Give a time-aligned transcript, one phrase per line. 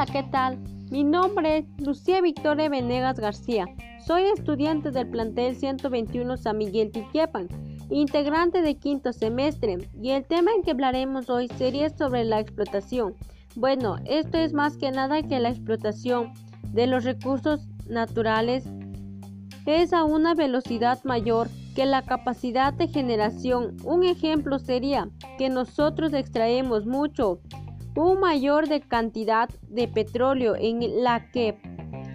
[0.00, 0.58] Hola, ¿qué tal?
[0.90, 3.66] Mi nombre es Lucía Victoria Venegas García.
[4.02, 7.48] Soy estudiante del plantel 121 San Miguel Tiquiapan,
[7.90, 13.14] integrante de quinto semestre, y el tema en que hablaremos hoy sería sobre la explotación.
[13.56, 16.32] Bueno, esto es más que nada que la explotación
[16.72, 18.64] de los recursos naturales
[19.66, 23.76] es a una velocidad mayor que la capacidad de generación.
[23.84, 27.42] Un ejemplo sería que nosotros extraemos mucho
[27.96, 31.58] un mayor de cantidad de petróleo en la que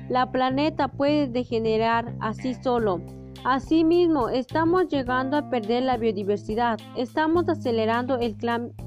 [0.09, 3.01] la planeta puede degenerar así solo.
[3.43, 8.35] Asimismo, estamos llegando a perder la biodiversidad, estamos acelerando el,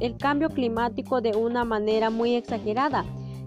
[0.01, 3.05] el cambio climático de una manera muy exagerada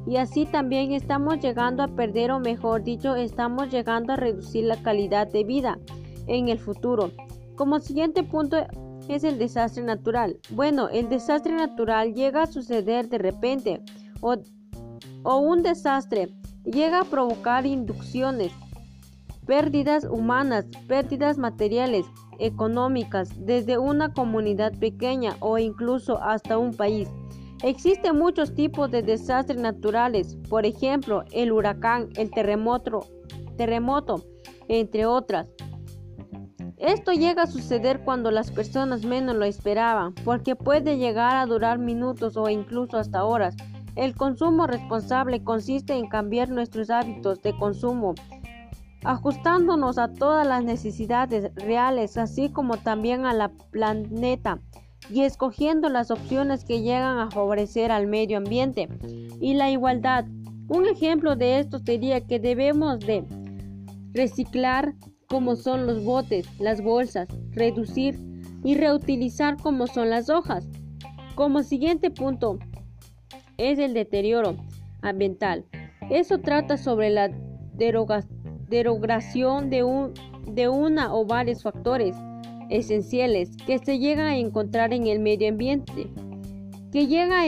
[0.08, 4.82] y así también estamos llegando a perder o mejor dicho, estamos llegando a reducir la
[4.82, 5.80] calidad de vida
[6.27, 7.12] en el futuro.
[7.55, 8.58] Como siguiente punto
[9.10, 10.38] es el desastre natural?
[10.50, 13.82] Bueno, el desastre natural llega a suceder de repente
[14.21, 14.35] o,
[15.24, 16.30] o un desastre
[16.63, 18.52] llega a provocar inducciones,
[19.46, 22.05] pérdidas humanas, pérdidas materiales,
[22.40, 27.08] económicas, desde una comunidad pequeña o incluso hasta un país.
[27.63, 33.08] Existen muchos tipos de desastres naturales, por ejemplo, el huracán, el terremoto,
[33.55, 34.24] terremoto
[34.68, 35.48] entre otras.
[36.82, 41.77] Esto llega a suceder cuando las personas menos lo esperaban, porque puede llegar a durar
[41.77, 43.55] minutos o incluso hasta horas.
[43.96, 48.15] El consumo responsable consiste en cambiar nuestros hábitos de consumo,
[49.04, 54.59] ajustándonos a todas las necesidades reales, así como también a la planeta,
[55.07, 58.90] y escogiendo las opciones que llegan a favorecer al medio ambiente
[59.40, 60.26] y la igualdad.
[60.68, 63.24] Un ejemplo de esto sería que debemos de
[64.13, 64.96] reciclar
[65.31, 68.19] como son los botes, las bolsas, reducir
[68.66, 70.68] y reutilizar como son las hojas.
[71.35, 72.59] Como siguiente punto
[73.57, 74.57] es el deterioro
[75.02, 75.63] ambiental.
[76.09, 77.31] Eso trata sobre la
[78.69, 80.12] derogación de, un,
[80.47, 82.13] de una o varios factores
[82.69, 86.08] esenciales que se llegan a encontrar en el medio ambiente,
[86.92, 87.48] que llega a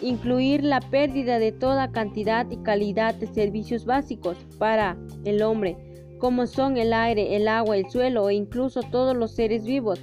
[0.00, 5.91] incluir la pérdida de toda cantidad y calidad de servicios básicos para el hombre
[6.22, 10.00] como son el aire, el agua, el suelo e incluso todos los seres vivos,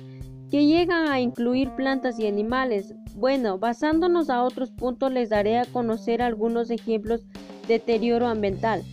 [0.51, 2.93] que llegan a incluir plantas y animales.
[3.15, 7.25] Bueno, basándonos a otros puntos les daré a conocer algunos ejemplos
[7.69, 8.83] de deterioro ambiental.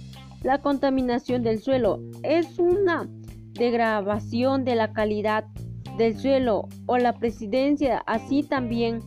[0.44, 3.08] La contaminación del suelo es una
[3.54, 5.46] degradación de la calidad
[5.98, 9.00] del suelo o la presidencia, así también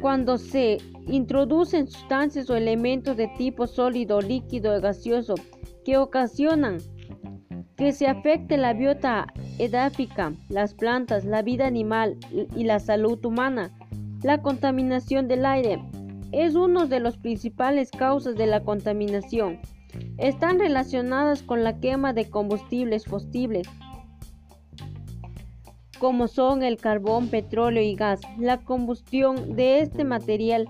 [0.00, 5.34] cuando se introducen sustancias o elementos de tipo sólido, líquido o gaseoso
[5.88, 6.76] que ocasionan
[7.78, 9.26] que se afecte la biota
[9.58, 12.18] edáfica, las plantas, la vida animal
[12.54, 13.70] y la salud humana.
[14.22, 15.82] La contaminación del aire
[16.30, 19.60] es una de las principales causas de la contaminación.
[20.18, 23.66] Están relacionadas con la quema de combustibles fósiles,
[25.98, 28.20] como son el carbón, petróleo y gas.
[28.38, 30.68] La combustión de este material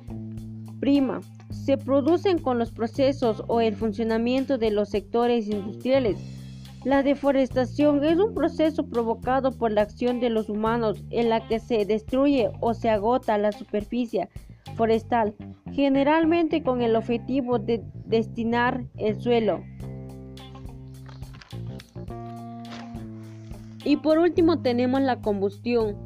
[0.79, 6.19] prima se producen con los procesos o el funcionamiento de los sectores industriales.
[6.85, 11.59] La deforestación es un proceso provocado por la acción de los humanos en la que
[11.59, 14.29] se destruye o se agota la superficie
[14.77, 15.35] forestal,
[15.73, 19.63] generalmente con el objetivo de destinar el suelo.
[23.85, 25.97] Y por último tenemos la combustión,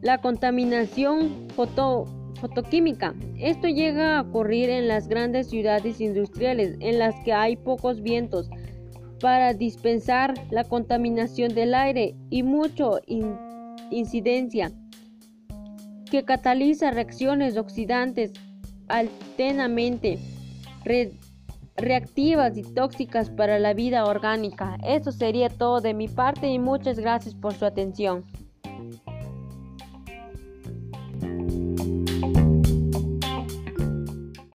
[0.00, 2.06] la contaminación foto
[2.42, 3.14] fotoquímica.
[3.38, 8.50] Esto llega a ocurrir en las grandes ciudades industriales en las que hay pocos vientos
[9.20, 12.98] para dispensar la contaminación del aire y mucho
[13.90, 14.72] incidencia
[16.10, 18.32] que cataliza reacciones oxidantes
[18.88, 20.18] altamente
[21.76, 24.76] reactivas y tóxicas para la vida orgánica.
[24.84, 28.24] Eso sería todo de mi parte y muchas gracias por su atención.